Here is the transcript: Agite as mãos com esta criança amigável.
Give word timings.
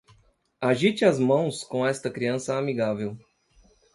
Agite 0.59 1.05
as 1.05 1.19
mãos 1.19 1.63
com 1.63 1.85
esta 1.85 2.09
criança 2.09 2.57
amigável. 2.57 3.15